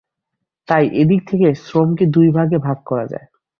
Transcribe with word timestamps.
তাই 0.67 0.85
এদিক 0.93 1.21
থেকে 1.27 1.47
শ্রমকে 1.63 2.05
দুই 2.05 2.27
ভাগে 2.31 2.57
ভাগ 2.57 2.77
করা 2.85 3.05
যায়। 3.07 3.27